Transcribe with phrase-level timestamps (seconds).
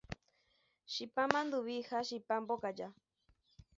[0.91, 2.87] Chipa manduvi ha chipa mbokaja